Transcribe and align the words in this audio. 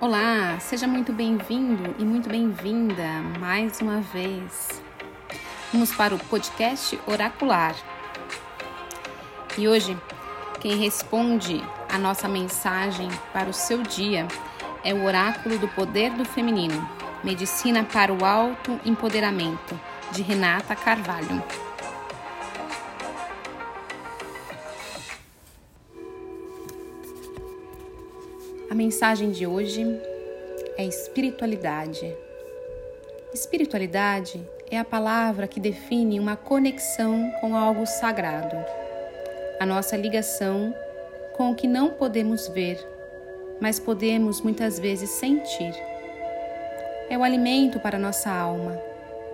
Olá, 0.00 0.58
seja 0.60 0.88
muito 0.88 1.12
bem-vindo 1.12 1.94
e 1.98 2.04
muito 2.04 2.28
bem-vinda 2.28 3.06
mais 3.38 3.80
uma 3.80 4.00
vez. 4.00 4.82
Vamos 5.72 5.94
para 5.94 6.14
o 6.14 6.18
podcast 6.18 6.98
Oracular. 7.06 7.74
E 9.56 9.68
hoje, 9.68 9.96
quem 10.60 10.76
responde 10.76 11.62
a 11.88 11.96
nossa 11.96 12.28
mensagem 12.28 13.08
para 13.32 13.48
o 13.48 13.54
seu 13.54 13.82
dia 13.82 14.26
é 14.82 14.92
o 14.92 15.04
Oráculo 15.04 15.58
do 15.58 15.68
Poder 15.68 16.10
do 16.10 16.24
Feminino, 16.24 16.86
Medicina 17.22 17.84
para 17.84 18.12
o 18.12 18.24
Alto 18.24 18.78
Empoderamento, 18.84 19.78
de 20.10 20.22
Renata 20.22 20.74
Carvalho. 20.74 21.42
A 28.74 28.76
mensagem 28.76 29.30
de 29.30 29.46
hoje 29.46 29.86
é 30.76 30.84
espiritualidade. 30.84 32.12
Espiritualidade 33.32 34.44
é 34.68 34.76
a 34.76 34.84
palavra 34.84 35.46
que 35.46 35.60
define 35.60 36.18
uma 36.18 36.34
conexão 36.34 37.30
com 37.40 37.54
algo 37.54 37.86
sagrado, 37.86 38.56
a 39.60 39.64
nossa 39.64 39.96
ligação 39.96 40.74
com 41.36 41.52
o 41.52 41.54
que 41.54 41.68
não 41.68 41.90
podemos 41.90 42.48
ver, 42.48 42.84
mas 43.60 43.78
podemos 43.78 44.40
muitas 44.40 44.76
vezes 44.76 45.08
sentir. 45.08 45.72
É 47.08 47.16
o 47.16 47.22
alimento 47.22 47.78
para 47.78 47.96
nossa 47.96 48.28
alma, 48.28 48.76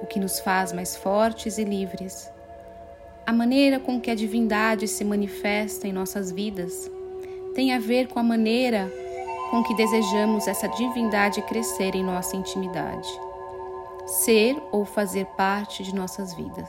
o 0.02 0.07
que 0.07 0.21
nos 0.21 0.38
faz 0.38 0.71
mais 0.71 0.97
fortes 0.97 1.57
e 1.57 1.65
livres. 1.65 2.30
A 3.27 3.33
maneira 3.33 3.80
com 3.80 3.99
que 3.99 4.11
a 4.11 4.15
divindade 4.15 4.87
se 4.87 5.02
manifesta 5.02 5.88
em 5.88 5.95
nossas 5.95 6.30
vidas 6.30 6.91
tem 7.55 7.73
a 7.73 7.79
ver 7.79 8.07
com 8.09 8.19
a 8.19 8.23
maneira 8.23 8.93
com 9.51 9.63
que 9.65 9.75
desejamos 9.75 10.47
essa 10.47 10.69
divindade 10.69 11.43
crescer 11.43 11.95
em 11.97 12.05
nossa 12.05 12.37
intimidade, 12.37 13.09
ser 14.07 14.57
ou 14.71 14.85
fazer 14.85 15.27
parte 15.27 15.83
de 15.83 15.95
nossas 15.95 16.33
vidas. 16.33 16.69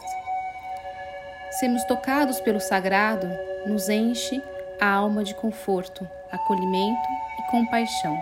Sermos 1.51 1.83
tocados 1.83 2.39
pelo 2.39 2.59
sagrado 2.59 3.27
nos 3.67 3.87
enche 3.87 4.41
a 4.79 4.89
alma 4.89 5.23
de 5.23 5.35
conforto, 5.35 6.07
acolhimento 6.31 7.07
e 7.39 7.51
compaixão. 7.51 8.17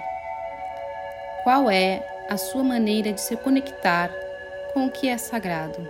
Qual 1.43 1.69
é 1.69 2.05
a 2.29 2.37
sua 2.37 2.63
maneira 2.63 3.13
de 3.13 3.21
se 3.21 3.37
conectar 3.37 4.11
com 4.73 4.87
o 4.87 4.91
que 4.91 5.07
é 5.07 5.17
sagrado? 5.17 5.87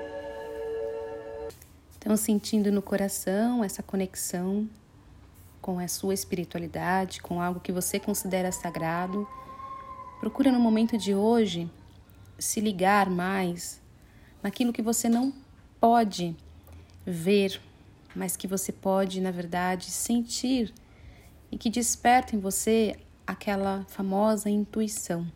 Então, 1.98 2.16
sentindo 2.16 2.72
no 2.72 2.82
coração 2.82 3.64
essa 3.64 3.82
conexão 3.82 4.70
com 5.62 5.80
a 5.80 5.88
sua 5.88 6.14
espiritualidade, 6.14 7.22
com 7.22 7.42
algo 7.42 7.60
que 7.60 7.72
você 7.72 8.00
considera 8.00 8.52
sagrado. 8.52 9.28
Procura 10.20 10.52
no 10.52 10.60
momento 10.60 10.98
de 10.98 11.14
hoje 11.14 11.70
se 12.38 12.60
ligar 12.60 13.10
mais 13.10 13.82
naquilo 14.42 14.74
que 14.74 14.82
você 14.82 15.10
não 15.10 15.34
pode 15.80 16.36
ver, 17.06 17.62
mas 18.16 18.36
que 18.36 18.48
você 18.48 18.72
pode, 18.72 19.22
na 19.22 19.32
verdade, 19.32 19.86
sentir 19.92 20.74
e 21.52 21.58
que 21.58 21.70
desperta 21.70 22.36
em 22.36 22.40
você 22.40 22.96
aquela 23.26 23.86
famosa 23.88 24.50
intuição. 24.50 25.30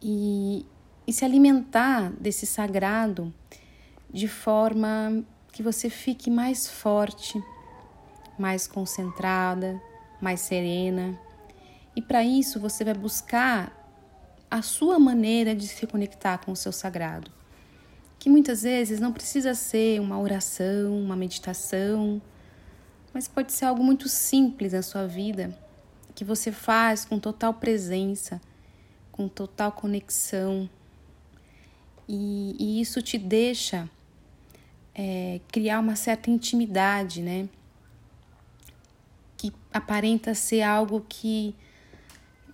E, 0.00 0.66
e 1.06 1.12
se 1.12 1.24
alimentar 1.24 2.10
desse 2.12 2.44
sagrado 2.44 3.32
de 4.12 4.28
forma 4.28 5.24
que 5.52 5.62
você 5.62 5.88
fique 5.88 6.30
mais 6.30 6.68
forte, 6.68 7.42
mais 8.38 8.66
concentrada, 8.66 9.80
mais 10.20 10.40
serena. 10.40 11.18
E 11.94 12.00
para 12.00 12.24
isso 12.24 12.58
você 12.58 12.84
vai 12.84 12.94
buscar 12.94 13.78
a 14.50 14.60
sua 14.62 14.98
maneira 14.98 15.54
de 15.54 15.66
se 15.66 15.86
conectar 15.86 16.38
com 16.38 16.52
o 16.52 16.56
seu 16.56 16.72
sagrado, 16.72 17.30
que 18.18 18.28
muitas 18.28 18.62
vezes 18.62 19.00
não 19.00 19.12
precisa 19.12 19.54
ser 19.54 20.00
uma 20.00 20.20
oração, 20.20 20.98
uma 20.98 21.16
meditação, 21.16 22.20
mas 23.12 23.26
pode 23.26 23.52
ser 23.52 23.64
algo 23.64 23.82
muito 23.82 24.08
simples 24.08 24.72
na 24.72 24.82
sua 24.82 25.06
vida, 25.06 25.56
que 26.14 26.24
você 26.24 26.52
faz 26.52 27.04
com 27.04 27.18
total 27.18 27.54
presença, 27.54 28.40
com 29.10 29.28
total 29.28 29.72
conexão. 29.72 30.68
E, 32.08 32.56
e 32.58 32.80
isso 32.80 33.00
te 33.00 33.16
deixa 33.16 33.88
é, 34.94 35.40
criar 35.48 35.80
uma 35.80 35.96
certa 35.96 36.30
intimidade, 36.30 37.22
né? 37.22 37.48
Que 39.42 39.52
aparenta 39.72 40.34
ser 40.34 40.62
algo 40.62 41.04
que 41.08 41.52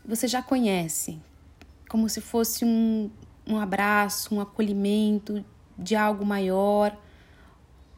você 0.03 0.27
já 0.27 0.43
conhece, 0.43 1.21
como 1.87 2.09
se 2.09 2.19
fosse 2.19 2.65
um, 2.65 3.11
um 3.47 3.59
abraço, 3.59 4.35
um 4.35 4.41
acolhimento 4.41 5.45
de 5.79 5.95
algo 5.95 6.25
maior 6.25 6.99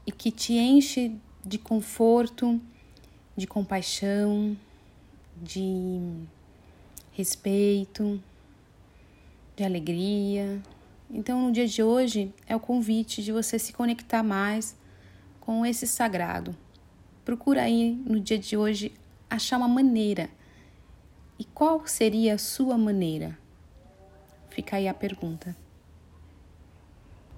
e 0.05 0.11
que 0.11 0.33
te 0.33 0.55
enche 0.55 1.15
de 1.45 1.57
conforto, 1.57 2.61
de 3.37 3.47
compaixão, 3.47 4.57
de 5.41 6.01
respeito, 7.13 8.21
de 9.55 9.63
alegria. 9.63 10.61
Então, 11.09 11.47
no 11.47 11.53
dia 11.53 11.69
de 11.69 11.81
hoje 11.81 12.35
é 12.45 12.57
o 12.57 12.61
convite 12.61 13.23
de 13.23 13.31
você 13.31 13.57
se 13.57 13.73
conectar 13.73 14.25
mais 14.25 14.77
com 15.41 15.65
esse 15.65 15.87
sagrado. 15.87 16.57
Procura 17.31 17.63
aí 17.63 17.93
no 18.05 18.19
dia 18.19 18.37
de 18.37 18.57
hoje 18.57 18.93
achar 19.31 19.57
uma 19.57 19.69
maneira. 19.69 20.29
E 21.39 21.45
qual 21.45 21.87
seria 21.87 22.35
a 22.35 22.39
sua 22.39 22.77
maneira? 22.77 23.39
Fica 24.49 24.79
aí 24.79 24.89
a 24.89 24.93
pergunta. 24.93 25.55